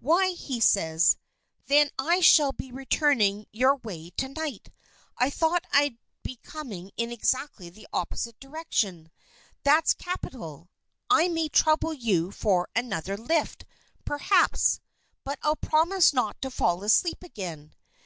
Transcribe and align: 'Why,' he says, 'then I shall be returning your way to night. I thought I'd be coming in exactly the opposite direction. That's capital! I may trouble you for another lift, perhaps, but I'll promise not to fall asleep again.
'Why,' 0.00 0.32
he 0.34 0.60
says, 0.60 1.16
'then 1.64 1.88
I 1.98 2.20
shall 2.20 2.52
be 2.52 2.70
returning 2.70 3.46
your 3.50 3.76
way 3.76 4.10
to 4.18 4.28
night. 4.28 4.70
I 5.16 5.30
thought 5.30 5.64
I'd 5.72 5.96
be 6.22 6.36
coming 6.42 6.90
in 6.98 7.10
exactly 7.10 7.70
the 7.70 7.88
opposite 7.90 8.38
direction. 8.38 9.10
That's 9.62 9.94
capital! 9.94 10.68
I 11.08 11.28
may 11.28 11.48
trouble 11.48 11.94
you 11.94 12.30
for 12.30 12.68
another 12.76 13.16
lift, 13.16 13.64
perhaps, 14.04 14.80
but 15.24 15.38
I'll 15.42 15.56
promise 15.56 16.12
not 16.12 16.42
to 16.42 16.50
fall 16.50 16.84
asleep 16.84 17.22
again. 17.22 17.72